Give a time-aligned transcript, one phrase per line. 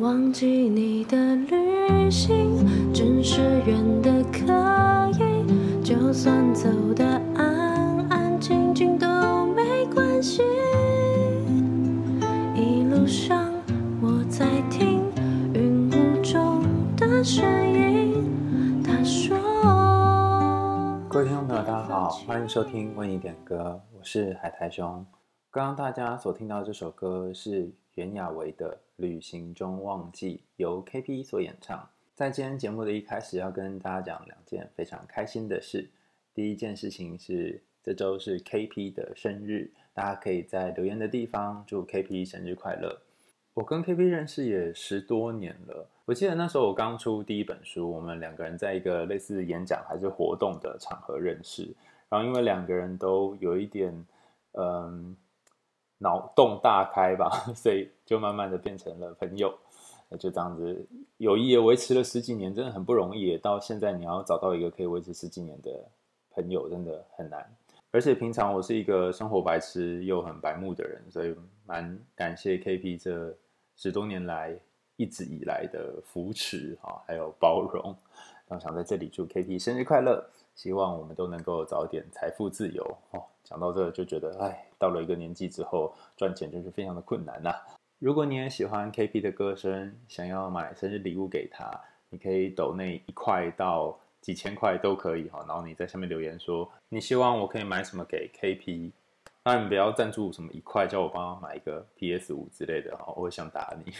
[0.00, 7.04] 忘记你的旅行，真是远的可以，就算走得
[7.36, 9.06] 安安静静都
[9.54, 10.42] 没关系。
[12.56, 13.52] 一路上
[14.02, 15.00] 我在听
[15.54, 16.64] 云雾中
[16.96, 19.38] 的声音，他说。
[21.08, 25.06] 各位听众朋友，大家好，欢迎收听为你点歌，我是海苔兄。
[25.54, 31.88] 刚刚大家所听到这首歌是袁娅维的《旅行中忘记》，由 KP 所演唱。
[32.12, 35.88] 在今天节目的一开始，要跟大家讲两件非常开心的事。
[36.34, 43.02] 第一件事情是这周是 KP 的生日，大家可以在留言的地方祝 KP 生日快乐。
[43.54, 51.72] 我跟 KP 认识也十多年了，我记得那时候我刚出第一本书，我们两个人在一个类似演讲还是活动的场合认识，
[52.08, 54.04] 然后因为两个人都有一点
[54.54, 55.16] 嗯。
[56.04, 59.52] 脑洞大开吧， 所以就慢慢的变成了朋友，
[60.20, 60.86] 就这样子，
[61.16, 63.38] 友谊也维持了十几年，真的很不容易。
[63.38, 65.70] 到现在你要找到一个可以维持十几年的
[66.30, 67.44] 朋友，真的很难。
[67.90, 73.34] 而且平常我是一个生活白痴又很白目的人，所以蛮感谢 KP 这
[73.76, 74.54] 十多年来
[74.96, 77.96] 一直以来的扶持哈，还有包容。
[78.46, 80.22] 然后想在这里祝 KP 生日快乐，
[80.54, 83.22] 希望我们都能够早点财富自由哦。
[83.42, 87.56] 讲到这就觉得，哎，到了一个年纪之后，赚钱就是非常的困难呐、啊。
[87.98, 91.70] 如果你也喜欢 KP 的歌声，想要买生日礼物给他，
[92.10, 95.42] 你可以抖那一块到几千块都可以哈。
[95.48, 98.92] 然后你在下面留言说，你希望我可以买什么给 KP。
[99.42, 103.90] 当然不要赞助什么一块，叫我帮他买一个 PS 五之类的哈，我会想打你。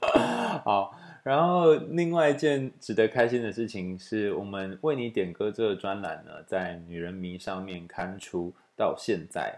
[0.64, 8.50] 好，然后另外一件值得开心的事情是，我们为你点歌这个专栏呢，在女人迷上面刊出。
[8.74, 9.54] 到现在，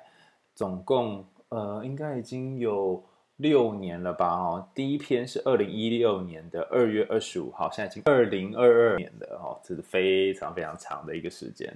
[0.55, 3.03] 总共呃，应该已经有
[3.37, 4.29] 六年了吧？
[4.29, 11.73] 哦，第一篇是二零一六年的二月二十五号，现在已经二零二二年的哦，这是非常非常长的一个时间。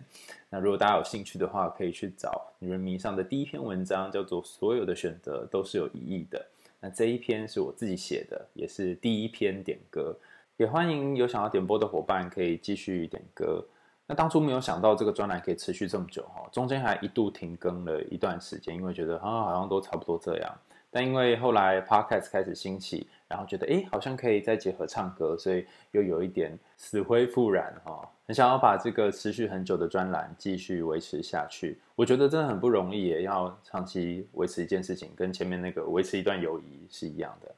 [0.49, 2.29] 那如果大家有兴趣的话，可以去找
[2.61, 6.39] 《女人迷》上的第一篇文章，叫做《所有的选择都是有意义的》。
[6.81, 10.17] 那这一篇是我自己写的，也是第一篇点歌，
[10.57, 13.65] 也欢迎有想要点播的伙伴可以继续点歌。
[14.09, 20.59] 那当初没有想到这个专栏可以持续这么久哈，中间还一度停更了一段时间，因为觉得啊好像都差不多这样。
[20.91, 31.79] 但因为后来 Podcast 开始兴起，然后觉得哎好像可以再结合唱歌，所以又有一点死灰复燃哈，很想要把这个持续很久的专栏继续维持下去。
[31.95, 37.55] 我觉得真的很不容易耶，要长期维持一件事情，跟前面那个维持一段友谊是一样的。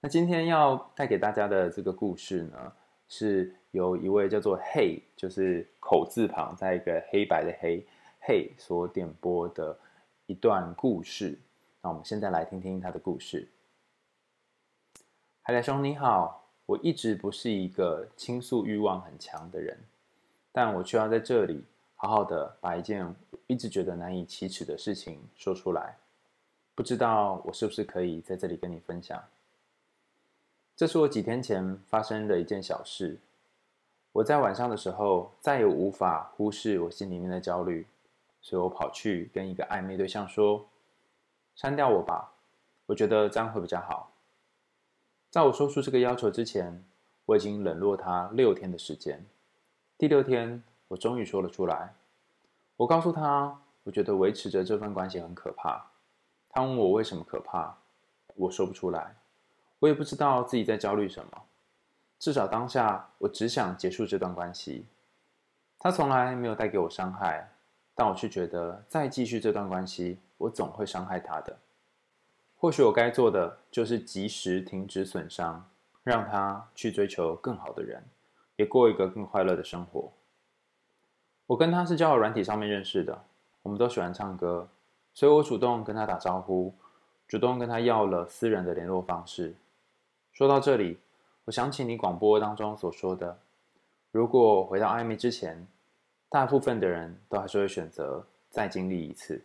[0.00, 2.72] 那今天要带给大家的这个故事呢，
[3.08, 7.86] 是由一位叫做 Hey，就是口字旁在一个黑白的黑
[8.22, 9.78] Hey 所点播的
[10.26, 11.38] 一段故事。
[11.82, 13.48] 那我们现在来听听他的故事。
[15.42, 19.78] 海苔兄你好，我一直不是一个倾诉欲望很强的人，
[20.52, 21.64] 但我却要在这里
[21.94, 23.14] 好好的把一件
[23.46, 25.96] 一直觉得难以启齿的事情说出来。
[26.74, 29.22] 不知道我是不是可以在这里跟你分享？
[30.76, 33.18] 这是我几天前发生的一件小事。
[34.12, 37.86] 我在晚上的时候再也无法忽视我心里面的焦虑，
[38.40, 40.66] 所以我跑去跟一个暧昧对象说
[41.54, 42.32] ：“删掉我吧，
[42.86, 44.10] 我觉得这样会比较好。”
[45.30, 46.84] 在我说出这个要求之前，
[47.26, 49.24] 我已经冷落他六天的时间。
[49.98, 51.94] 第六天，我终于说了出来。
[52.76, 55.90] 我告诉他，我觉得维持着这份关系很可怕。
[56.48, 57.76] 他问我为什么可怕，
[58.36, 59.14] 我说不出来。
[59.80, 61.42] 我也不知道自己在焦虑什么，
[62.18, 64.86] 至少当下我只想结束这段关系。
[65.78, 67.48] 他从来没有带给我伤害，
[67.94, 71.56] 但我却觉得再继续这段关系，我总会伤害他的。
[72.56, 75.64] 或许我该做的就是及时停止损伤，
[76.02, 78.02] 让他去追求更好的人，
[78.56, 80.12] 也过一个更快乐的生活。
[81.46, 83.24] 我跟他是交友软体上面认识的，
[83.62, 84.68] 我们都喜欢唱歌，
[85.14, 86.74] 所以我主动跟他打招呼，
[87.28, 89.54] 主动跟他要了私人的联络方式。
[90.32, 90.98] 说到这里，
[91.48, 93.34] 我想起你广播当中所说的
[94.12, 95.66] ：“如果回到暧昧之前，
[96.28, 99.42] 大部分的人都还是会选择再经历一次。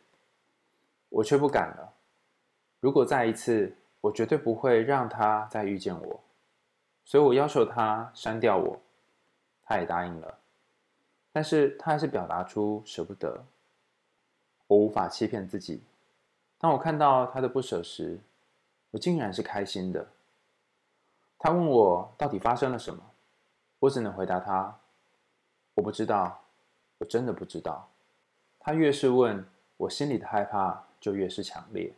[1.07, 1.93] 我却不敢了。
[2.81, 6.19] 如果再一次，我绝对不会让他再遇见我。
[7.05, 8.77] 所以我要求他删掉我，
[9.63, 10.37] 他也答应了。
[11.31, 13.45] 但是他还是表达出舍不得。
[14.67, 15.81] 我无法欺骗自己。
[16.57, 18.19] 当我看到他的不舍时，
[18.91, 20.05] 我竟然是开心的。”
[21.43, 23.03] 他问我到底发生了什么，
[23.79, 24.79] 我只能回答他
[25.75, 26.39] ：“我不知道，
[26.99, 27.89] 我真的不知道。”
[28.61, 29.45] 他越是问，
[29.75, 31.93] 我心里的害怕就越是强烈。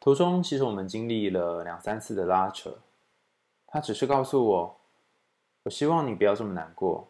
[0.00, 2.78] 途中，其实我们经历了两三次的拉扯。
[3.68, 4.76] 他只是告诉我
[5.62, 7.06] ：“我希望你不要这么难过。”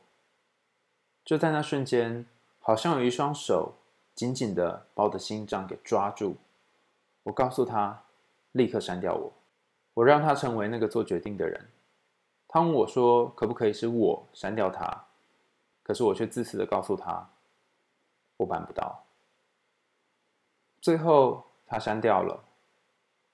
[1.24, 2.26] 就在那瞬间，
[2.60, 3.76] 好像有一双手
[4.14, 6.36] 紧紧的把我的心脏给抓住。
[7.22, 8.02] 我告诉他，
[8.52, 9.32] 立刻删掉我。
[9.94, 11.68] 我让他成为那个做决定的人。
[12.48, 15.06] 他问我说：“可不可以是我删掉他？”
[15.82, 17.30] 可是我却自私的告诉他
[18.36, 19.04] ：“我办不到。”
[20.80, 22.44] 最后，他删掉了。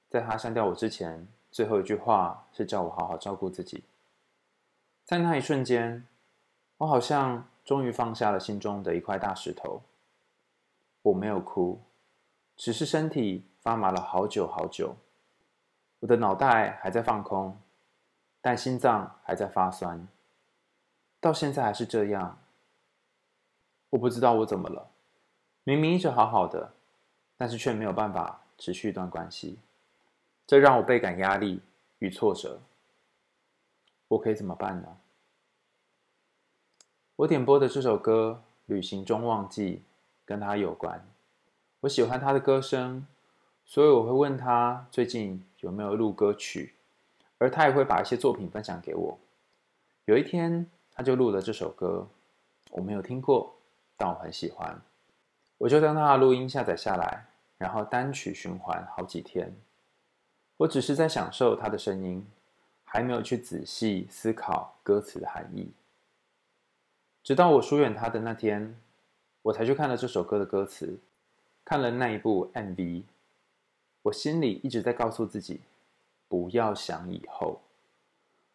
[0.09, 3.85] 在他删掉我之前，最后一句话是叫我好好照顾自己。
[5.05, 6.07] 在那一瞬间，
[6.79, 9.83] 我好像终于放下了心中的一块大石头。
[11.03, 11.81] 我没有哭，
[12.57, 14.97] 只是身体发麻了好久好久。
[16.01, 17.59] 我的脑袋还在放空，
[18.41, 20.07] 但心脏还在发酸。
[21.21, 22.39] 到现在还是这样。
[23.91, 24.91] 我不知道我怎么了，
[25.65, 26.73] 明明一直好好的，
[27.37, 29.59] 但是却没有办法持续一段关系。
[30.47, 31.61] 这让我倍感压力
[31.99, 32.61] 与挫折。
[34.09, 34.99] 我可以怎么办呢？
[37.17, 39.77] 我点播的这首歌《旅行中忘记》
[40.25, 41.05] 跟他有关。
[41.81, 43.07] 我喜欢他的歌声，
[43.69, 46.75] 所以我会问他最近有没有录歌曲，
[47.37, 49.19] 而他也会把一些作品分享给我。
[50.07, 52.09] 有一天，他就录了这首歌，
[52.71, 53.55] 我没有听过，
[53.99, 54.81] 但我很喜欢。
[55.59, 57.27] 我就将他的录音下载下来，
[57.59, 59.55] 然后单曲循环好几天。
[60.57, 62.27] 我只是在享受他的声音，
[62.85, 65.71] 还没有去仔细思考歌词的含义。
[67.23, 68.75] 直到我疏远他的那天，
[69.43, 70.99] 我才去看了这首歌的歌词，
[71.67, 73.03] 看了那一部 MV。
[74.09, 75.61] 我心里一直在告诉自己，
[76.29, 77.61] 不要想以后，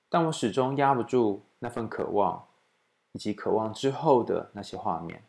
[0.10, 2.46] 但我始终压不住那份渴望，
[3.14, 5.24] 以及渴望之后的那些画面。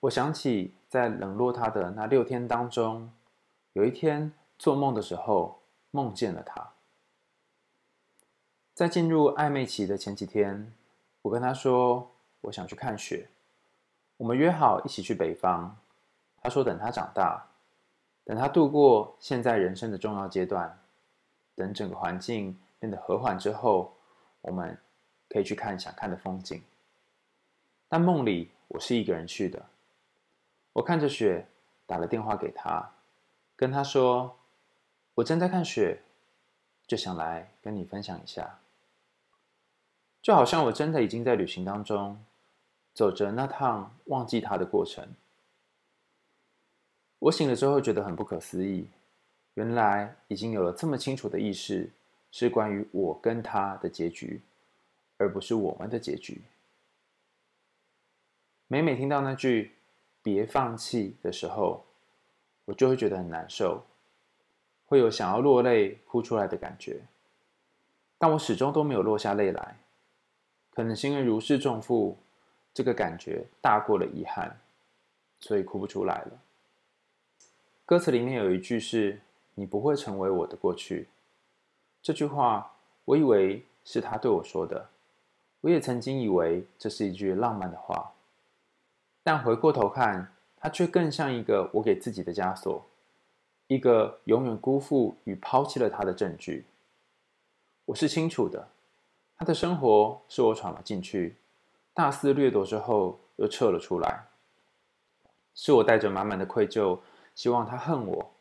[0.00, 3.10] 我想起在冷落他的那六天当中，
[3.72, 4.32] 有一天。
[4.58, 5.60] 做梦的时候，
[5.90, 6.72] 梦见了他。
[8.72, 10.72] 在进入暧昧期的前几天，
[11.20, 12.10] 我跟他说
[12.40, 13.28] 我想去看雪。
[14.16, 15.76] 我们约好一起去北方。
[16.40, 17.46] 他说等他长大，
[18.26, 20.78] 等他度过现在人生的重要阶段，
[21.54, 23.94] 等整个环境变得和缓之后，
[24.42, 24.76] 我们
[25.30, 26.62] 可以去看想看的风景。
[27.88, 29.64] 但梦里我是一个人去的。
[30.74, 31.46] 我看着雪，
[31.86, 32.90] 打了电话给他，
[33.56, 34.36] 跟他说。
[35.14, 36.02] 我正在看雪，
[36.86, 38.58] 就想来跟你分享一下。
[40.20, 42.22] 就好像我真的已经在旅行当中，
[42.92, 45.08] 走着那趟忘记他的过程。
[47.18, 48.86] 我醒了之后觉得很不可思议，
[49.54, 51.90] 原来已经有了这么清楚的意识，
[52.30, 54.40] 是关于我跟他的结局，
[55.16, 56.42] 而不是我们的结局。
[58.68, 59.72] 每每听到那句
[60.22, 61.84] “别放弃”的时候，
[62.64, 63.82] 我就会觉得很难受。
[64.84, 67.00] 会有想要落泪、哭出来的感觉，
[68.18, 69.76] 但我始终都没有落下泪来。
[70.70, 72.16] 可能是因为如释重负，
[72.74, 74.56] 这个感觉大过了遗憾，
[75.40, 76.40] 所以哭不出来了。
[77.86, 79.20] 歌词里面有一句是
[79.54, 81.06] “你不会成为我的过去”，
[82.02, 82.74] 这句话
[83.04, 84.88] 我以为是他对我说的，
[85.60, 88.12] 我也曾经以为这是一句浪漫的话，
[89.22, 92.84] 但回过头看，它却更像一个我给自己的枷锁。
[93.68, 96.64] 一个永远辜负与抛弃了他的证据。
[97.84, 98.66] 我是清楚的，
[99.36, 101.36] 他的生活是我闯了进去，
[101.94, 104.26] 大肆掠夺之后又撤了出来。
[105.54, 106.98] 是我带着满满的愧疚，
[107.36, 108.32] 希望他恨我，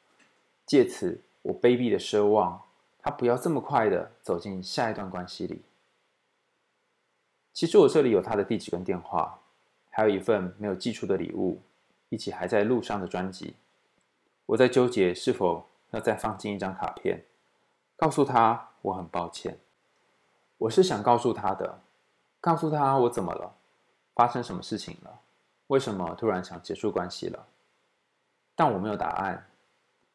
[0.65, 2.63] 借此我卑鄙的奢望
[2.97, 5.61] 他不要这么快的走进下一段关系里。
[7.53, 9.39] 其实我这里有他的地址跟电话，
[9.91, 11.61] 还有一份没有寄出的礼物，
[12.09, 13.55] 以及还在路上的专辑。
[14.45, 17.25] 我在纠结是否要再放进一张卡片，
[17.97, 19.59] 告诉他我很抱歉。
[20.57, 21.81] 我是想告诉他的，
[22.39, 23.55] 告诉他我怎么了，
[24.13, 25.19] 发生什么事情了，
[25.67, 27.45] 为什么突然想结束关系了。
[28.55, 29.45] 但我没有答案，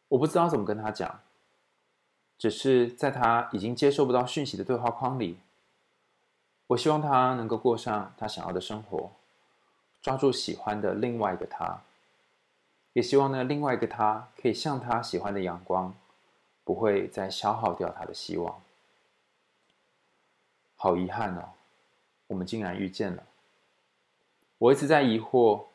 [0.09, 1.21] 我不知道怎么跟他讲。
[2.39, 5.39] 只是在他已经接收不到讯息的对话框里，
[6.69, 9.13] 我希望他能够过上他想要的生活，
[10.01, 11.83] 抓住喜欢的另外一个他。
[12.95, 15.95] 也希望呢，另外一个他可以像他喜欢的阳光，
[16.65, 18.61] 不会再消耗掉他的希望。
[20.77, 21.51] 好遗憾哦，
[22.29, 23.23] 我们竟然遇见了。
[24.57, 25.67] 我一直在疑惑，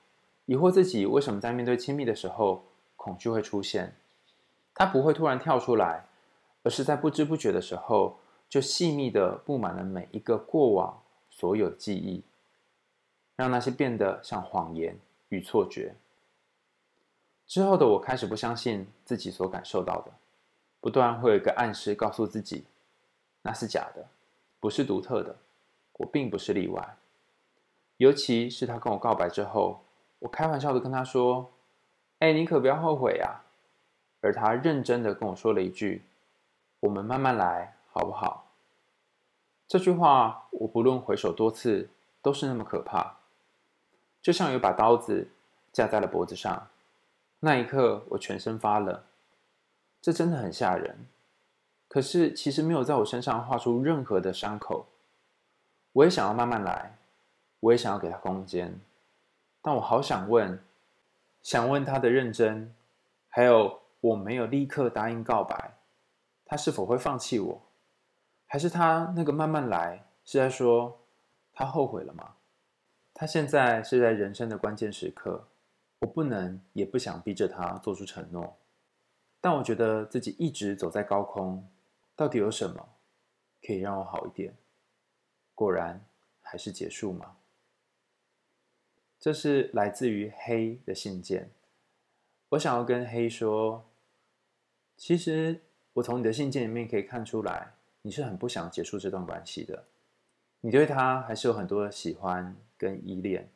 [0.46, 2.64] 疑惑自己为什么在面对亲密的时候，
[2.96, 3.96] 恐惧会出现。
[4.74, 6.06] 它不会突然跳出来，
[6.64, 12.24] 而是在不知不觉的时候，就细密的布满了每一个过往所有记忆，
[13.36, 15.00] 让那些变得像谎言
[15.30, 15.96] 与错觉。
[17.48, 20.12] 之后的我开始不相信自己所感受到的，
[20.82, 22.66] 不断会有一个暗示告诉自己，
[23.42, 24.06] 那是假的，
[24.60, 25.36] 不是独特的，
[25.94, 26.98] 我并不是例外。
[27.98, 29.80] 尤其是他跟我告白之后，
[30.20, 31.52] 我开玩笑的跟他说
[32.20, 33.44] ：“哎，你可不要后悔啊。”
[34.22, 36.04] 而他认真的跟我说了一句
[36.82, 38.48] ：“我们慢慢来，好不好？”
[39.68, 41.90] 这句话我不论回首多次，
[42.22, 43.18] 都是那么可怕，
[44.22, 45.30] 就像有把刀子
[45.72, 46.68] 架在了脖子上。
[47.42, 49.04] 那一刻，我全身发冷，
[50.02, 51.06] 这真的很吓人。
[51.88, 54.88] 可是其实没有在我身上画出任何的伤口。
[55.94, 56.98] 我也想要慢慢来，
[57.60, 58.80] 我也想要给他空间，
[59.66, 60.64] 但我好想问，
[61.42, 62.72] 想问他的认真，
[63.28, 63.82] 还有。
[64.02, 65.80] 我没有立刻答应告白，
[66.46, 67.62] 他是否会放弃我？
[68.46, 71.00] 还是他那个慢慢来是在说
[71.52, 72.36] 他后悔了吗？
[73.16, 75.48] 他现在是在人生的关键时刻，
[76.02, 78.56] 我不能也不想逼着他做出承诺，
[79.42, 81.68] 但我觉得自己一直走在高空，
[82.16, 82.88] 到底有什么
[83.66, 84.56] 可以让我好一点？
[85.56, 86.00] 果然
[86.44, 87.38] 还是结束吗？
[89.26, 91.50] 这是来自于黑的信件，
[92.50, 93.84] 我想要跟黑说。
[94.96, 95.62] 其实，
[95.94, 99.86] 我从你的信件里面可以看出来，你是很不想结束这段关系的。
[100.62, 103.50] 你对他还是有很多的喜欢跟依恋，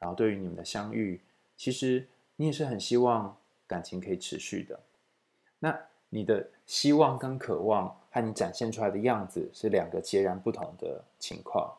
[0.00, 1.20] 然后对于你们的相遇，
[1.56, 3.36] 其实你也是很希望
[3.68, 4.80] 感情可以持续的。
[5.60, 5.78] 那
[6.08, 11.72] 你的希望跟渴望和你展现出来的样子是两个截然不同的情况，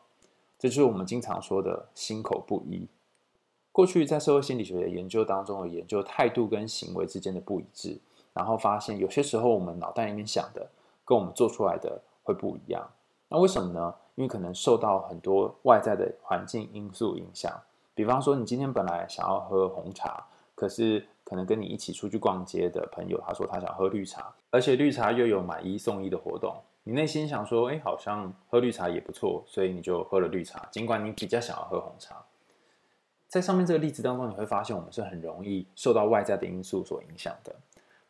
[0.58, 2.88] 这就是我们经常说的心口不一。
[3.76, 8.00] 过去在社会心理学的研究当中，有研究态度跟行为之间的不一致。
[8.32, 10.66] 然后发现，有些时候我们脑袋里面想的
[11.04, 12.88] 跟我们做出来的会不一样。
[13.28, 13.94] 那为什么呢？
[14.14, 17.52] 因为可能受到很多外在的环境因素影响。
[17.94, 26.56] 比方说，你今天本来想要喝红茶，可是可能跟你一起出去逛街的朋友，他说他想喝绿茶，而且绿茶又有买一送一的活动。
[26.82, 30.66] 你内心想说，哎，好像喝绿茶也不错，所以你就喝了绿茶。
[30.70, 32.24] 尽管你比较想要喝红茶，
[33.28, 37.54] 在上面这个例子当中，你会发现我们是很容易受到外在的因素所影响的。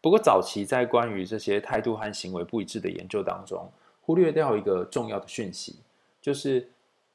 [0.01, 3.69] 不过，早期在关于这些态度和行为不一致的研究当中，
[4.03, 5.81] 忽略掉一个重要的讯息，
[6.21, 6.69] 就是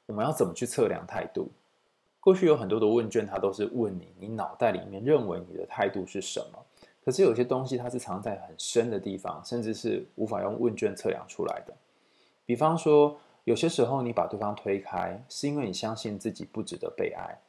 [0.06, 1.50] 我们要怎么去测量态度。
[2.20, 6.58] 过去有很多的问卷，它都是问你，你脑袋里面认为你的态度是什么？
[7.04, 11.72] 可是有些东西它是藏在很深的地方，甚至是无法用问卷测量出来的。
[12.44, 17.40] 比方说，有些时候你把对方推开，是因为你相信自己不值得被爱；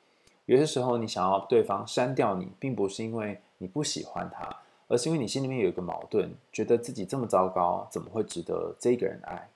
[0.45, 4.57] 有些时候你想要对方删掉你，并不是因为你不喜欢他。
[4.89, 9.49] 而是因为你心里面有一个矛盾，觉得自己这么糟糕，怎么会值得这个人爱？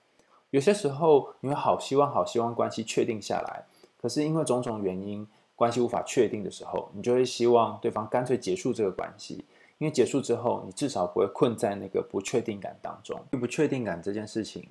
[0.50, 3.66] 有些时候你会好希望、好希望关系确定下来，
[4.02, 9.46] 可是因为种种原因，关系无法确定的时候，你就会希望对方干脆结束这个关系，
[9.78, 13.20] 因为结束之后，你至少不会困在那个不确定感当中。
[13.30, 14.68] 不确定感这件事情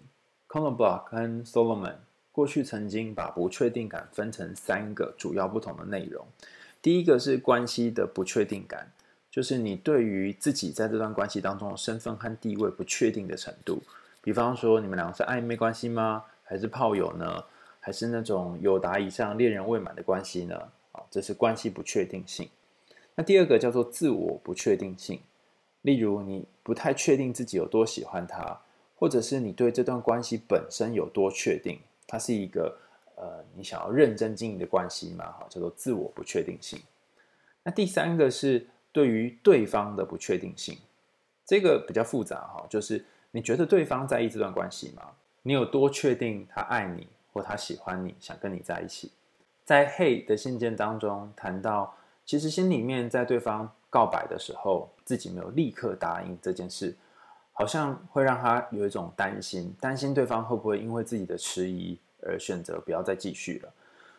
[0.49, 1.96] ，Knobloch 跟 Solomon
[2.36, 6.22] 过去曾经把不确定感分成三个主要不同的内容。
[6.82, 8.92] 第一个是关系的不确定感。
[9.30, 13.82] 就是你对于自己在这段关系当中的身份和地位不确定的程度，
[14.20, 16.24] 比方说你们两个是暧昧关系吗？
[16.42, 17.42] 还是炮友呢？
[17.80, 20.56] 还是那种友达以上恋人未满的关系呢？
[20.92, 22.50] 啊，这是关系不确定性。
[23.14, 25.20] 那第二个叫做自我不确定性，
[25.80, 28.60] 例如你不太确定自己有多喜欢他，
[28.94, 32.78] 或者是你对这段关系本身有多确定，它是一个
[33.16, 35.26] 呃你想要认真经营的关系嘛？
[35.32, 36.78] 哈，叫做自我不确定性。
[37.62, 38.66] 那第三个是。
[38.92, 40.78] 对于对方的不确定性，
[41.44, 45.02] 这个比较复杂哈，就是你觉得对方在意这段关系吗？
[45.42, 49.12] 你有多确定他爱你或他喜欢你，想跟你在一起？
[49.66, 51.94] 在 Hey 的信件当中谈到，
[52.25, 56.96] 其实心里面在对方告白的时候，自己没有立刻答应这件事，
[57.58, 63.72] 好像会让他有一种担心，担心对方会不会因为自己的迟疑而选择不要再继续了。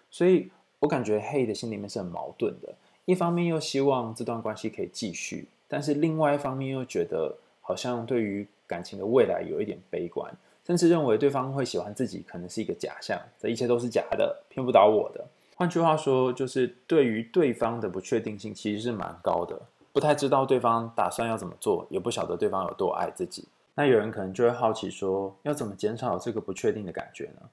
[0.10, 2.74] 所以我感觉 Hey 的心里面是很矛盾的。
[3.06, 10.34] 一方面又希望这段关系可以继续，但是另外一方面又觉得好像对于感情的未来有一点悲观，
[10.66, 15.24] 甚至认为对方会喜欢自己可能是一个假象，这一切都是假的，骗不倒我的。
[15.56, 19.62] 换句话说，就是对于对方的不确定性其实是蛮高的，
[19.98, 23.48] 不太知道对方打算要怎么做，也不晓得对方有多爱自己。
[23.74, 27.50] 那有人可能就会好奇说，要怎么减少这个不确定的感觉呢？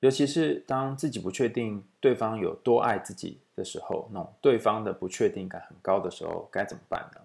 [0.00, 7.22] 尤其是当自己不确定对方有多爱自己的时候，那对方的不确定感很高的时候，该怎么办呢？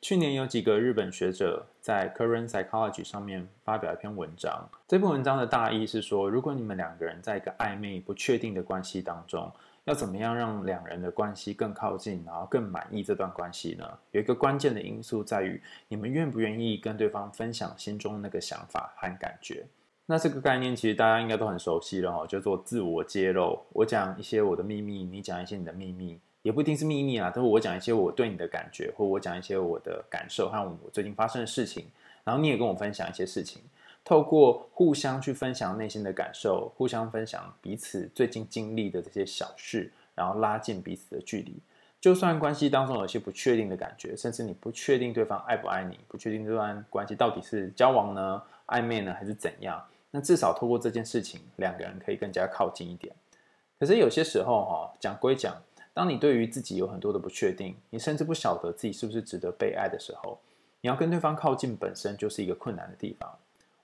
[0.00, 9.52] 去年有几个日本学者在 Current Psychology 上面发表一篇文章，这篇文章的大意是说，如果你们两个人在一个暧昧不确定的关系当中，
[9.88, 13.98] 要怎么样让两人的关系更靠近，然后更满意这段关系呢？
[14.10, 19.64] 有一个关键的因素在于，你们愿不愿意跟对方分享心中那个想法和感觉。
[20.04, 23.58] 那这个概念其实大家应该都很熟悉了哈，叫做自我揭露。
[23.72, 31.86] 我讲一些我的秘密，你讲一些你的秘密，也不一定是秘密啊，都是我讲一些我对你的感觉，或我讲一些我的感受，还有我最近发生的事情，
[32.24, 33.62] 然后你也跟我分享一些事情。
[34.08, 41.60] 透过互相去分享内心的感受，互相分享彼此最近经历的这些小事，然后拉近彼此的距离。
[42.00, 53.14] 就算关系当中有些不确定的感觉，甚至你不确定对方爱不爱你，不确定这段关系到底是交往呢、暧昧呢，还是怎样，那至少透过这件事情，两个人可以更加靠近一点。
[53.78, 55.54] 可是有些时候哈，讲归讲，
[55.92, 60.40] 当你对于自己有很多的不确定，你甚至不晓得自己是不是值得被爱的时候，
[60.80, 63.38] 你要跟对方靠近，本身就是一个困难的地方。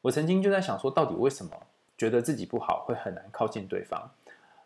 [0.04, 1.50] 我曾经就在想说，到底为什么
[1.96, 4.10] 觉得自己不好会很难靠近对方？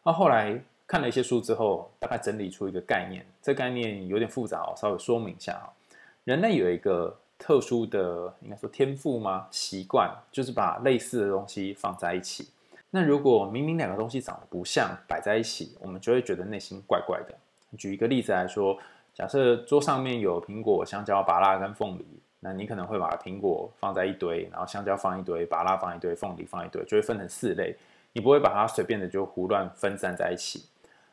[0.02, 5.72] 那后来看了一些书之后，大概整理出一个概念，这概念有点复杂，我稍微说明一下哈。
[6.24, 9.46] 人类有一个特殊的，应该说天赋吗？
[9.52, 12.48] 习惯就是把类似的东西放在一起。
[12.90, 17.34] 那如果明明两个东西长得不像，摆在一起，我们就会觉得内心怪怪的。
[17.78, 18.76] 举一个例子来说，
[19.14, 22.04] 假设桌上面有苹果、香蕉、芭乐跟凤梨。
[22.40, 27.76] 那你可能会把苹果放在一堆，然后香蕉放一堆，芭拉放一堆，凤梨放一堆，就会分成四类。
[28.12, 30.66] 你不会把它随便的就胡乱分散在一起。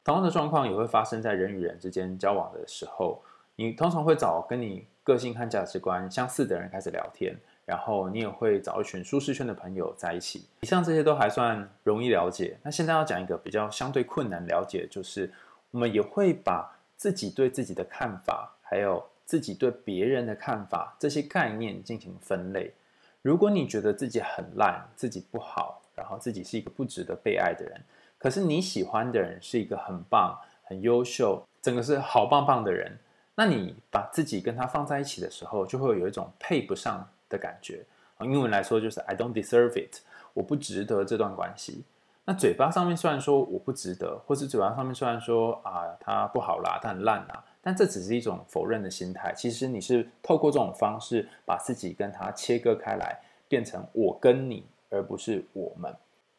[0.04, 3.22] 同样的状况也会发生在人与人之间交往的时候。
[3.56, 10.46] 你通常会找跟你个性和价值观相似的人开始聊天，然后你也会找一群舒适圈的朋友在一起。
[10.62, 12.58] 以上这些都还算容易了解。
[12.62, 15.34] 那现在要讲一个比较相对困难了解，就是
[15.72, 19.04] 我们也会把自己对自己的看法，还有。
[19.26, 22.74] 自己对别人的看法，这些概念进行分类。
[23.22, 27.82] 如果你觉得自己很烂，自己不好，然后自己是一个不值得被爱的人，
[28.20, 33.00] 可是你喜欢的人是一个很棒、很优秀，整个是好棒棒的人，
[33.34, 37.84] 那你把自己跟他放在一起的时候，就会有一种配不上的感觉。
[38.22, 40.02] 英文来说就是 I don't deserve it，
[40.34, 41.84] 我不值得这段关系。
[42.26, 47.44] 那嘴巴上面虽然说我不值得，或是嘴巴上面虽然说啊他不好啦，他很烂啊。
[47.66, 49.34] 但这只是一种否认的心态。
[49.34, 55.92] 其实你是透过这种方式把自己跟他切割开来，变成我跟你，而不是我们。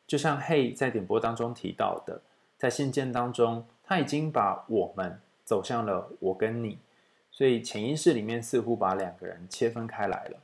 [0.06, 2.22] 就像 Hey 在点播当中提到的，
[2.56, 6.78] 在信件当中，他已经把我们走向了我跟你，
[7.32, 10.38] 所以潜意识里面似乎把两个人切分开来了。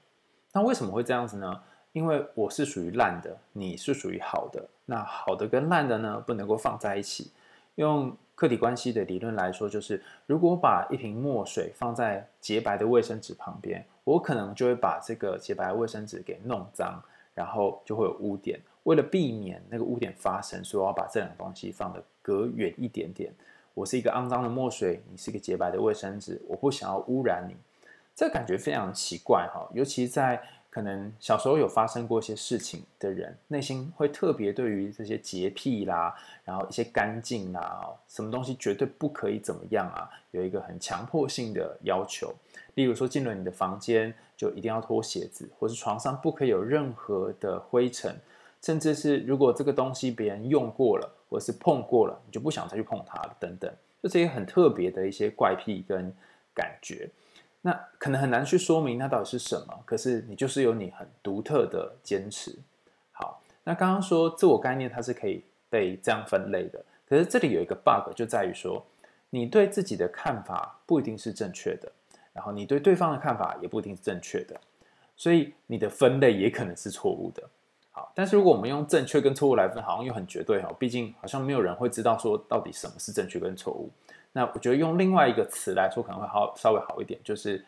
[0.53, 1.63] 那为什么会这样子呢？
[1.93, 4.69] 因为我是属于烂的，你是属于好的。
[4.87, 7.31] 那好的跟烂的呢，不能够放在一起，
[7.77, 8.17] 用。
[8.43, 17.01] 客体关系的理论来说，就是如果把一瓶墨水放在洁白的卫生纸旁边，我可能就会把这个洁白的卫生纸给弄脏，
[17.37, 18.59] 然后就会有污点。
[18.83, 23.33] 为了避免那个污点发生，所以我要把这两个东西放得隔远一点点。
[23.75, 27.55] 我是一个肮脏的墨水，你是一个洁白的卫生纸，我不想要污染你。
[28.13, 30.43] 这感觉非常奇怪哈，尤其在。
[30.73, 42.35] 可能小时候有发生过一些事情的人，内心会特别对于这些洁癖啦，然后一些干净啦，什么东西绝对不可以怎么样啊，有一个很强迫性的要求。
[42.75, 48.17] 例如说，进了你的房间就一定要脱鞋子，或是床上不可以有任何的灰尘，
[48.63, 53.71] 甚至是如果这个东西别人用过了，或是碰过了，你就不想再去碰它了，等等，
[54.03, 56.11] 就这些很特别的一些怪癖跟
[56.55, 57.11] 感觉。
[57.65, 62.59] 那可能很难去说明那到底是什么，可是你就是有你很独特的坚持。
[63.13, 68.85] 好，那刚刚说自我概念它是可以被这样分类的，可是这里有一个 bug 就在于说，
[69.31, 71.91] 你对自己的看法不一定是正确的，
[72.33, 74.61] 然后你对对方的看法也不一定是正确的，
[75.17, 77.49] 所以你的分类也可能是错误的。
[77.93, 83.89] 好，但是如果我们用正确跟错误来分，好像又很绝对哦，毕竟好像没有人会知道说到底什么是正确跟错误。
[84.33, 87.65] 那我觉得用另外一个词来说可能会好稍微好一点，就是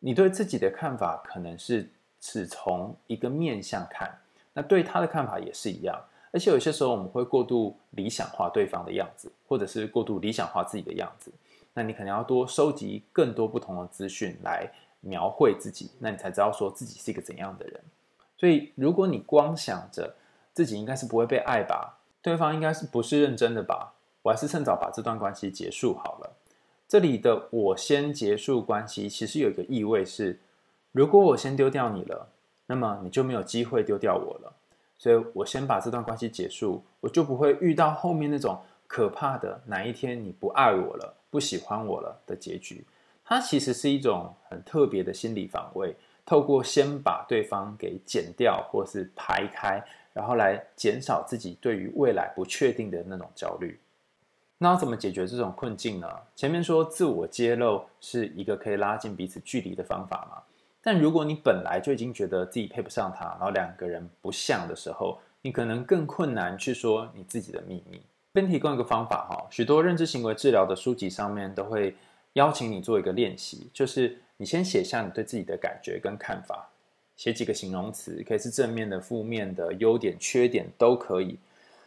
[0.00, 1.90] 你对自己的看法可能是
[2.20, 4.18] 只从一个面向看，
[4.52, 5.98] 那对他的看法也是一样，
[6.30, 11.32] 而且有些时候我们会过度理想化对方的样子，或者是过度理想化自己的样子，
[11.72, 17.80] 那你可能要多收集更多不同的资讯来描绘自己，那你才知道说自己是一个怎样的人。
[18.36, 20.14] 所以如果你光想着
[20.52, 23.94] 自己应该是不会被爱吧，对方应该是不是认真的吧？
[24.24, 26.32] 我还是趁早把这段关系结束好了。
[26.88, 30.40] 这里的“我先结束关系”其实有一个意味是：
[30.92, 32.26] 如果我先丢掉你了，
[32.66, 34.52] 那么你就没有机会丢掉我了。
[34.96, 42.82] 所以我先把这段关系结束，我就不会遇到后面那种可怕的哪一天你不爱我了、不喜欢我了的结局。
[43.26, 49.84] 它其实是一种很特别的心理防卫，透过先把对方给剪掉或是排开，
[50.14, 53.78] 然后来减少自己对于未来不确定的那种焦虑。
[54.64, 56.08] 那要怎么解决这种困境呢？
[56.34, 60.42] 前面说自我揭露是一个可以拉近彼此距离的方法嘛。
[60.80, 68.00] 但如果你本来就已经觉得自己配不上他，然后两个人不像的时候，你可能更困难去说你自己的秘密。
[68.32, 71.94] 这边提供一个方法哈，许多认知行为治疗的书籍上面都会
[72.32, 76.66] 邀请你做一个练习，就是你先写下你对自己的感觉跟看法，
[77.16, 81.38] 写几个形容词，可以是正面的、负面的、优点、缺点都可以。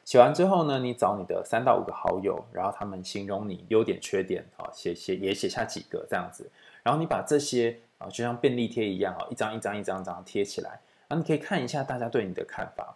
[0.07, 6.49] 写完之后呢，你找你的三到五个好友，然后他们形容你优点、缺点，啊，写写也写下几个这样子，
[6.81, 12.95] 然后你把这些啊，就像便利贴一样啊，一张一张一张一张贴起来，然后你可以看一下大家对你的看法。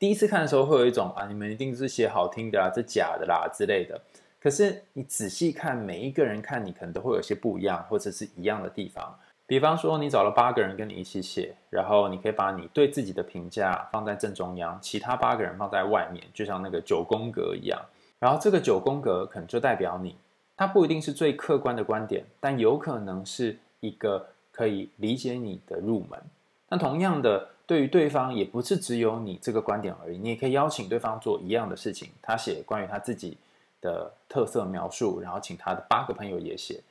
[0.00, 4.00] 第一次看的时候会有一种啊，你们一定是写好听的啊，这假的啦之类的。
[4.40, 9.16] 可是你仔细看，每一个人看你可能都会有些不一样，或者是一样的地方。
[9.48, 17.80] 比方说，你找了八个人跟你一起写，然后你可以把你对自己的评价放在正中央，其他八个人放在外面，就像那个九宫格一样。
[18.18, 20.14] 然后这个九宫格可能就代表你，
[20.54, 26.20] 它不一定是最客观的观点，但有可能是一个可以理解你的入门。
[26.68, 33.38] 那同样的，对于对方也不是只有你这个观点而已，你也可以邀请对方做一样的事情，他写关于他自己
[33.80, 36.82] 的特色描述，然后请他的八个朋友也写。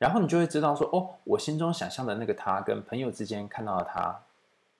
[0.00, 4.18] 然后你就会知道说，哦，我心中想象的那个他跟朋友之间看到的他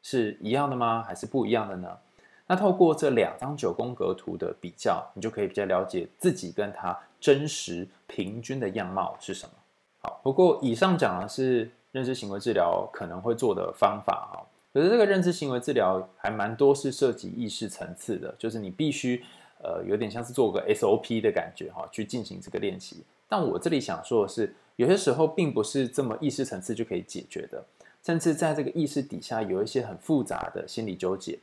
[0.03, 1.05] 是一样的吗？
[1.07, 1.99] 还是不一样的呢？
[2.47, 9.53] 那透过这两张九宫格图的比较，你就可以比较了解自己跟他真实平均的样貌是什么。
[10.01, 19.23] 好，不过以上讲的是认知行为治疗可能会做的方法哈，可是这个认知行为治疗还蛮多是涉及意识层次的，就是你必须
[19.63, 23.05] 呃有点像是做个 SOP 的感觉哈，去进行这个练习。
[23.29, 24.55] 但我这里想说的是。
[24.81, 27.63] 有些时候并不是这么意识层次就可以解决的，
[28.03, 31.39] 甚至在这个意识底下有一些很复杂的心理纠结。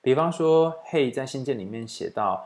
[0.00, 2.42] 比方说嘿在信件里面写到：“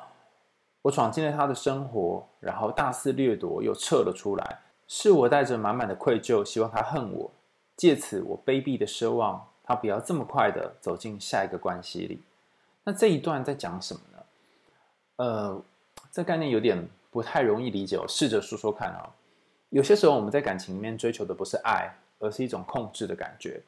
[0.83, 7.31] 我闯进了他的生活，然后大肆掠夺，又撤了出来，是我带着满满的愧疚，希望他恨我，
[7.77, 12.21] 借此我卑鄙的奢望他不要这么快的走进下一个关系里。”
[12.83, 14.19] 那这一段在讲什么呢？
[15.19, 15.63] 呃，
[16.11, 19.09] 这概念有点不太容易理解，我试着说说看啊。
[19.73, 23.59] 有些时候，我们在感情里面追求的不是爱，而是一种控制的感觉。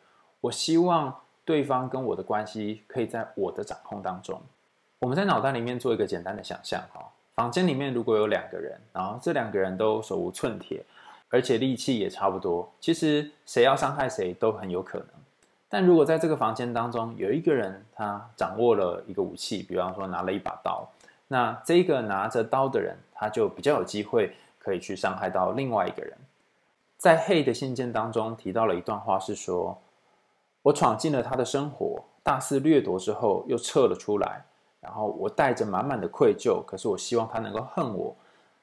[0.42, 1.14] 我希望
[1.46, 4.38] 对方跟我的关系可以在我的掌控当中。
[4.98, 10.84] 我们在脑袋里面做一个简单的想象哈，房间里面如果有两个人，然后这两个人都手无寸铁，
[11.30, 15.08] 而且力气也差不多，其实谁要伤害谁都很有可能。
[15.70, 20.86] 但如果在这个房间当中有一个人，他掌握了一个武器，比方说拿了一把刀，
[21.28, 24.36] 那这个拿着刀的人，他就比较有机会。
[24.64, 26.16] 可以去伤害到另外一个人。
[26.96, 29.78] 在 Hey 的信件当中提到了一段话，是说
[30.62, 34.42] ：“我闯进了他的生活，大肆掠夺之后又撤了出来，
[34.80, 38.16] 然后我带着满满的愧疚，可是我希望他能够恨我，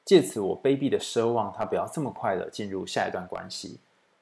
[0.04, 3.80] 借此我卑鄙的奢望他不要这么快的进入下一段关系。”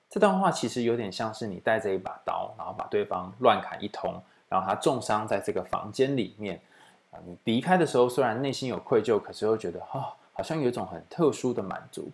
[0.10, 6.60] 这段话其实有点像是你带着一把刀，然后把对方乱砍一通，然后他重伤在这个房间里面。
[7.26, 10.00] 你离开的时候虽然内心有愧疚，可是又觉得哈。
[10.00, 12.10] 哦好像有一种很特殊的满足，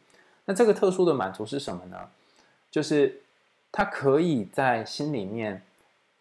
[0.45, 2.09] 那这个特殊的满足是什么呢？
[2.71, 3.21] 就是
[3.71, 5.61] 他可以在心里面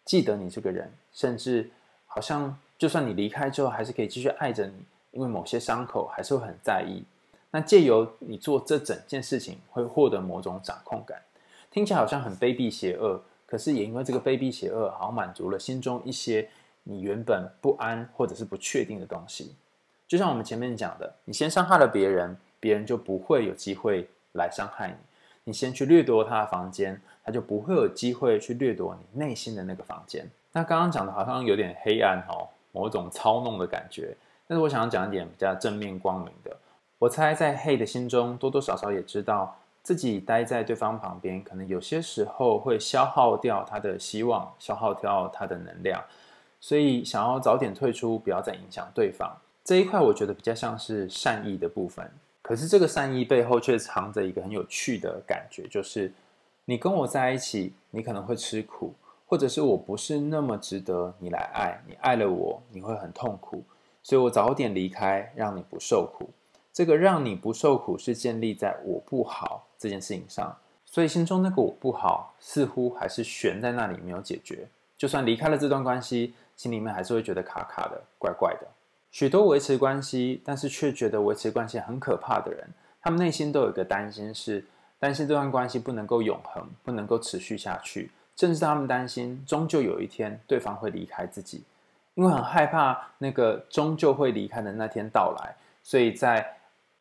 [0.05, 1.67] 记得你这个人，甚至
[2.05, 4.73] 好像就算你离开之后，还是可以继续爱着你，
[5.13, 7.03] 因为某些伤口还是会很在意。
[7.49, 11.19] 那借由你做这整件事情，会获得某种掌控感，
[11.71, 16.47] 听起来好像很卑鄙邪恶，可是也因为这个卑鄙邪恶，好像满足了心中一些
[16.83, 19.55] 你原本不安或者是不确定的东西。
[20.07, 24.95] 就像我们前面讲的，你先伤害了别人，别人就不会有机会来伤害你。
[25.45, 30.29] 你先去掠夺他的房间，他就不会有机会去掠夺你内心的那个房间。
[30.51, 34.15] 那刚刚讲的好像有点黑暗哦，某种操弄的感觉。
[34.47, 36.55] 但是我想要讲一点比较正面光明的。
[36.97, 46.03] 我猜在黑的心中，多多少少也知道自己待在对方旁边，可能有些时候会消耗掉他的希望，消耗掉他的能量，
[46.59, 49.35] 所以想要早点退出，不要再影响对方。
[49.65, 52.07] 这一块我觉得比较像是善意的部分，
[52.43, 56.13] 可是这个善意背后却藏着一个很有趣的感觉，就是
[56.65, 58.93] 你跟我在一起，你可能会吃苦，
[59.25, 63.63] 或者是我不是那么值得你来爱，你爱了我，你会很痛苦，
[64.03, 66.29] 所以我早点离开，让你不受苦。
[66.71, 74.67] 这个让你不受苦是建立在我不好这件事情上，所以心中那个我不好似乎还是悬在那里没有解决。
[74.95, 78.67] 就算离开了这段关系，心里面还是会觉得卡卡的，怪怪的。
[79.15, 82.67] 许多维持关系，但是却觉得维持关系很可怕的人，
[83.01, 84.61] 他们内心都有一个担心，是
[84.99, 91.63] 担心这段关系不能够永恒，不能够持续下去，甚至他们担心终究有一天对方会离开自己，
[92.15, 96.45] 因为很害怕那个终究会离开的那天到来，所以在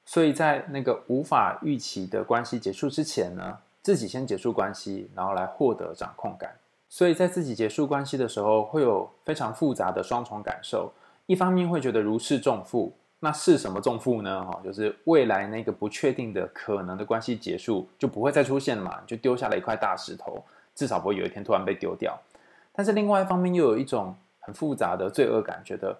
[0.06, 6.54] 所以在那个无法预期的关系结束之前呢，自己先结束关系，然后来获得掌控感，
[6.88, 10.92] 所以在自己结束关系的时候，会有非常复杂的双重感受。
[11.26, 12.96] 一方面会觉得如释重负。
[13.20, 14.44] 那是什么重负呢？
[14.44, 22.20] 哈，就是未来那个不确定的可能的关系结束就不会再出现了嘛，就丢下了一块大石头，至少不会有一天突然被丢掉。
[22.72, 25.98] 但是另外一方面又有一种很复杂的罪恶感，觉得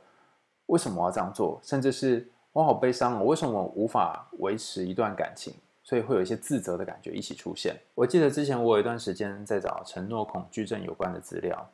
[0.67, 1.59] 为什么我要这样做？
[1.63, 5.55] 甚至是我好悲伤，我为什么我无法维持一段感情？
[5.83, 7.75] 所以会有一些自责的感觉一起出现。
[7.95, 11.71] 我记得之前我有一段时间在找承诺恐惧症有关的资料，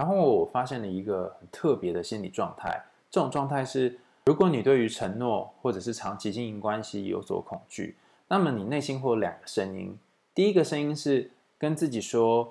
[0.00, 3.98] 然后我发现了一个很特别的心理状态，这种状态是。
[4.24, 7.96] 如果你对于承诺或者是长期经营关系有所恐惧，
[8.28, 9.94] 那么你内心会有两个声音。
[10.34, 12.50] 第一个声音是跟自己说，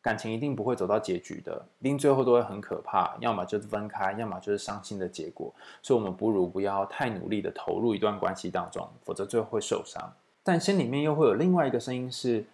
[0.00, 5.52] 感情一定不会走到结局的，一定最后都会很可怕，要么就是分开，要么就是伤心的结果。
[5.82, 10.10] 所以，我们不如不要太努力的投入一段关系当中，否则最后会受伤。
[10.42, 12.46] 但心里面又会有另外一个声音是。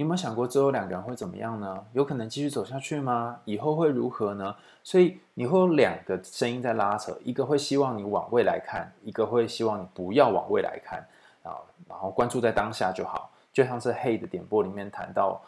[0.00, 1.84] 你有没有想过之后两个人会怎么样呢？
[1.92, 3.38] 有可能继续走下去吗？
[3.44, 4.56] 以后会如何呢？
[4.82, 11.06] 所以你会有两个声音在拉扯，一个会希望你往未来看，一个会希望你不要往未来看
[11.42, 13.30] 啊，然后关注在当下就好。
[13.52, 15.38] 就像是 Hey 的点播里面谈到，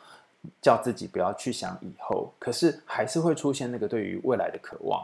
[0.60, 5.02] 叫自己不要去想以后，可是还是会出现那个对于未来的渴望。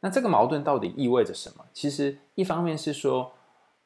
[0.00, 1.62] 那这个矛盾到底意味着什么？
[1.74, 3.30] 其实一方面是说，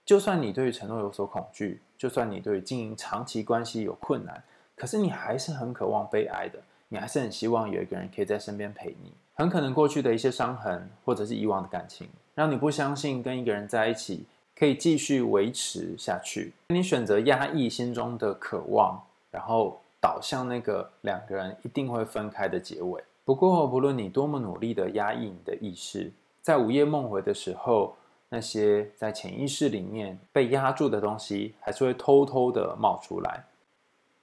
[0.05, 4.41] 就算你对于承诺有所恐惧，就算你对于经营长期关系有困难。
[4.77, 6.59] 可是你还是很渴望被爱的，
[6.89, 9.13] 你还是很希望有一个人可以在身边陪你。
[9.35, 14.25] 很可能过去的一些伤痕，或者是以往的感情，让你不相信跟一个人在一起
[14.57, 16.53] 可以继续维持下去。
[16.69, 23.03] 你选择压抑心中的渴望，然后导向那个两个人一定会分开的结尾。
[23.25, 27.97] 不过，不论你多么努力的压抑你的意识，在午夜梦回的时候，
[28.29, 33.45] 那些在潜意识里面被压住的东西，还是会偷偷的冒出来。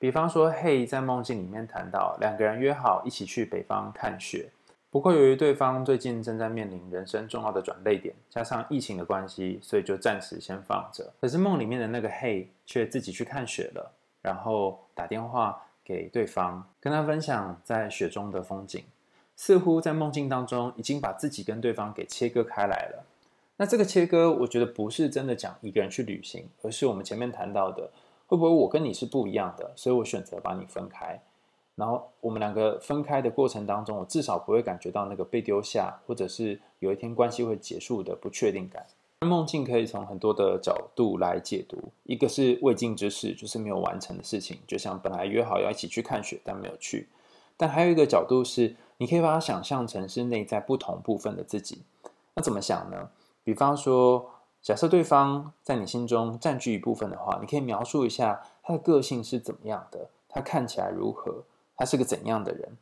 [0.02, 4.50] 比方说，嘿，在梦境里面谈到两个人约好一起去北方看雪，
[4.90, 11.14] 不过由于对方最近正在面临人生重要的转捩点，加上疫情的关系，所以就暂时先放着。
[11.22, 13.92] 可是梦里面的那个嘿却自己去看雪了，
[14.24, 18.84] 然后打电话给对方，跟他分享在雪中的风景，
[19.36, 23.06] 似乎在梦境当中已经把自己跟对方给切割开来了。
[23.58, 27.88] 那这个切割，我觉得不是真的讲一个人去旅行，而是我们前面谈到的。
[28.32, 31.22] 会不会我跟你是不一样的，所以我选择把你分开，
[31.76, 38.86] 然后我们两个分开的过程当中，我至少不会感觉到那个被丢下，或者是有一天关系会结束的不确定感。
[39.28, 47.10] 梦境可以从很多的角度来解读，一个是未尽之事，就是没有完成的事情，就像本来约好要一起去看雪，但没有去。
[47.58, 51.82] 但还有一个角度是，你可以把它想象成是内在不同部分的自己。
[52.36, 53.10] 那怎么想呢？
[53.44, 54.30] 比方说。
[54.62, 61.44] 假设对方在你心中占据一部分的话，你可以描述一下他的个性是怎么样的，他看起来如何，
[61.76, 62.78] 他是个怎样的人，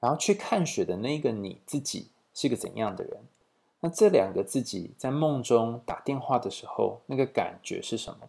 [0.00, 3.20] 然后去看雪的那个你自己是个怎样的人。
[3.80, 8.28] 那这两个自己在梦中打电话的时候，那个感觉是什么？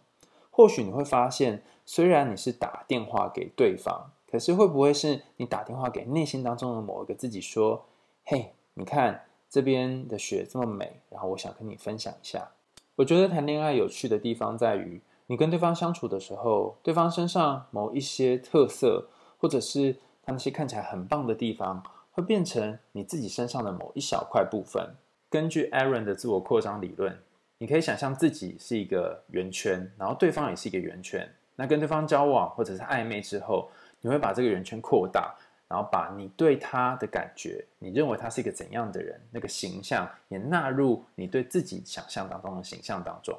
[0.50, 7.86] 或许你会发现，虽然你是打电话给对方，可是会不会是你打电话给内心当中的某一个自己说
[8.26, 12.50] ：“嘿，你看这边的雪这么美，然后我想跟你分享一下。”
[12.96, 24.94] 我觉得谈恋爱有趣的地方在于，你跟对方相处的时候，对方身上某一些特色，或者是他那些看起来很棒的地方，会变成你自己身上的某一小块部分。
[25.30, 27.18] 根据 Aaron 的自我扩张理论，
[27.58, 31.26] 你可以想象自己是一个圆圈，然后对方也是一个圆圈。
[31.56, 35.34] 那跟对方交往或者是暧昧之后，你会把这个圆圈扩大。
[35.70, 43.38] 然后把你对他的感觉，你认为他是一个怎样的人，那个形象也纳入你对自己想象当中的形象当中。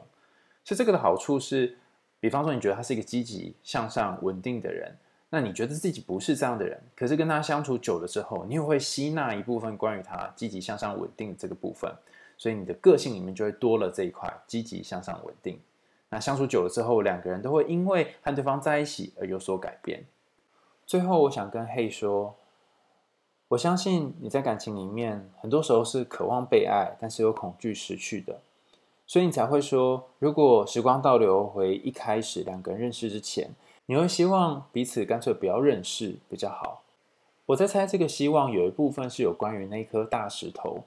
[0.64, 1.76] 所以这个的好处是，
[2.22, 4.96] 比方说你觉得他是一个积极向上、稳定的人，
[5.30, 11.94] 那你觉得自己不是这样的人，可是跟他相处久了之后，你也会吸纳一部分关于他积极向上、稳定这个部分，
[12.38, 15.60] 所以你的个性里面就会多了这一块积极向上、稳定。
[16.10, 20.06] 那相处久了之后，两个人都会因为和对方在一起而有所改变。
[20.92, 22.36] 最后，我想跟嘿说，
[23.48, 28.42] 我相信你在感情里面，很多时候是渴望被爱，但是又恐惧失去的，
[29.08, 33.52] 所以你才会说，如果时光倒流回一开始两个人认识之前，
[33.86, 36.84] 你会希望彼此干脆不要认识比较好。
[37.46, 40.84] 我在猜，这个希望有一部分是有关于那颗大石头，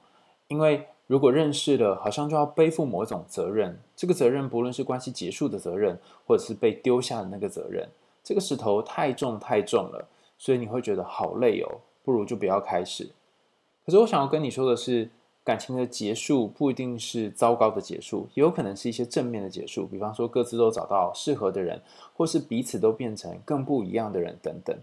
[0.48, 7.88] 因为如果认识了，好像就要背负某种责任，这个责任不论是关系结束的责任，或者是被丢下的那个责任。
[8.24, 10.08] 这个石头太重太重了，
[10.38, 13.10] 所以你会觉得好累哦，不如就不要开始。
[13.84, 15.10] 可是我想要跟你说的是，
[15.44, 19.86] 感情的结束不一定是糟糕的结束，也有可能是一些正面的结束。
[19.86, 21.82] 比方说各自都找到适合的人，
[22.16, 24.74] 或是彼此都变成更不一样的人等等。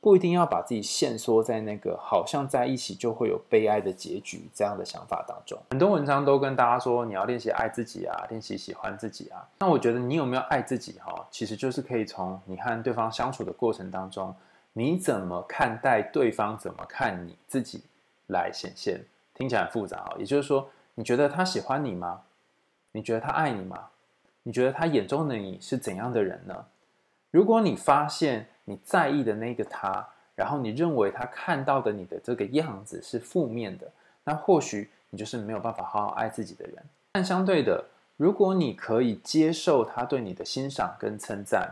[0.00, 5.58] 不一定要把自己限缩在那个好像在一起就会有悲哀的结局这样的想法当中。
[5.70, 9.46] 很多文章都跟大家说，你要练习爱自己啊，练习喜欢自己啊。
[9.58, 14.34] 那我觉得你有没有爱自己哈，其实就是可以从你和对方相处的过程当中，
[14.72, 17.82] 你怎么看待对方，怎么看你自己
[18.28, 19.04] 来显现。
[19.34, 22.22] 听起来很复杂啊，也就是说，你觉得他喜欢你吗？
[22.92, 23.88] 你觉得他爱你吗？
[24.44, 26.64] 你觉得他眼中的你是怎样的人呢？
[27.30, 30.06] 如果你发现你在意的那个他，
[30.36, 33.90] 然后你认为他看到的你的这个样子是负面的，
[34.22, 36.76] 那或许你就是没有办法好好爱自己的人。
[37.10, 37.84] 但相对的，
[38.16, 41.68] 如果你可以接受他对你的欣赏跟称赞，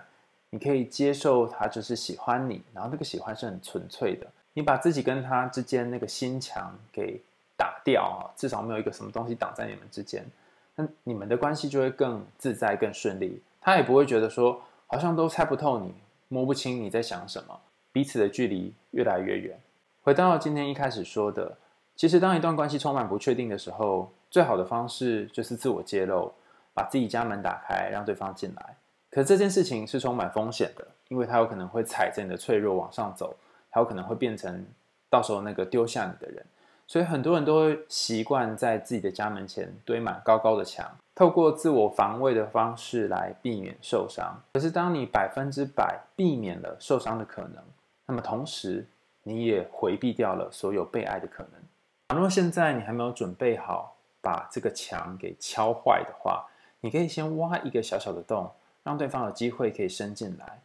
[0.50, 7.20] 你可以接受他就是喜欢你，然后那个喜欢是很纯粹的，你把自己跟他之间那个心墙给
[7.56, 10.26] 打掉啊，至少没有一个什么东西挡在你们之间，
[10.74, 13.40] 那你们的关系就会更自在、更顺利。
[13.60, 14.60] 他也不会觉得说。
[14.90, 15.92] 好像都猜不透你，
[16.28, 17.58] 摸不清你在想什么，
[17.90, 19.58] 彼此的距离越来越远。
[20.02, 21.56] 回到今天一开始说的，
[21.96, 26.32] 其实当一段关系充满不确定的时候，最好的方式就是自我揭露，
[26.74, 28.76] 把自己家门打开，让对方进来。
[29.10, 33.34] 可这件事情是充满风险的，因为他有可能会踩着你的脆弱往上走，
[33.70, 34.66] 他有可能会变成
[35.08, 36.44] 到时候那个丢下你的人。
[36.86, 44.40] 所以很多人都会习惯在自己的家门前堆满高高的墙，透过自我防卫的方式来避免受伤。
[44.52, 47.60] 可是当你百分之百避免了受伤的可能，
[48.06, 48.86] 那么同时
[49.24, 51.60] 你也回避掉了所有被爱的可能。
[52.06, 56.46] 倘若现在你还没有准备好把这个墙给敲坏的话，
[56.80, 58.48] 你可以先挖一个小小的洞，
[58.84, 60.60] 让对方有机会可以伸进来，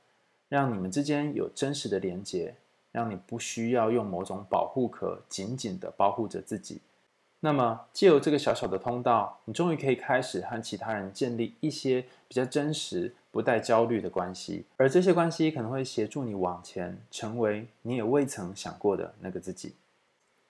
[0.50, 2.54] 让你们之间有真实的连接。
[2.92, 6.80] 让你不需要用某种保护壳紧紧地保护着自己。
[7.45, 14.63] 那么，借由这个小小的通道，你终于可以开始和其他人建立一些比较真实、不带焦虑的关系。
[14.77, 19.75] 而这些关系可能会协助你往前，成为你也未曾想过的那个自己。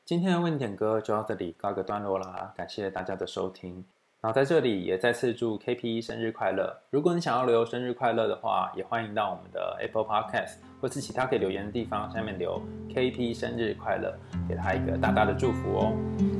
[0.05, 3.83] 今天的问点歌就到这里告一个段落啦，感谢大家的收听。
[4.23, 6.73] 然后在这里也再次祝 KP 生日快乐！
[6.89, 12.61] 如果你想要留生日快乐的话，也欢迎到我们的 Apple Podcast 或是其他可以留言的地方下面留
[12.95, 15.91] KP 生日快乐，给他一个大大的祝福哦。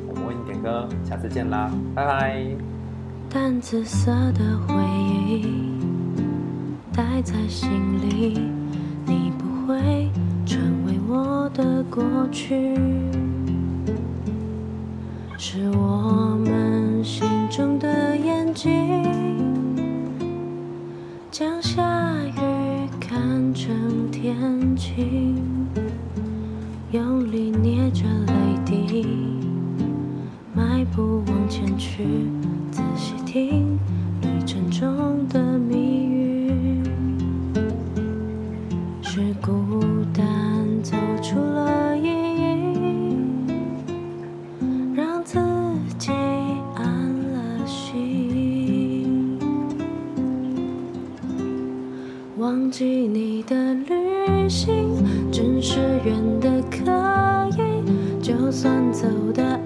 [0.08, 2.42] 我们为你点歌，下次见啦，拜拜。
[3.30, 4.82] 淡紫色的回
[5.28, 5.82] 忆
[6.96, 7.70] 待在心
[8.02, 8.50] 里，
[9.06, 10.10] 你不会
[10.46, 12.78] 成为我的过去，
[15.38, 16.73] 是我们。
[18.54, 18.70] 睛，
[21.32, 21.82] 将下
[22.24, 25.44] 雨看成天晴，
[26.92, 29.06] 用力捏着泪滴，
[30.54, 32.06] 迈步往前去，
[32.72, 33.63] 仔细听。
[56.06, 59.58] 远的可以，就算走的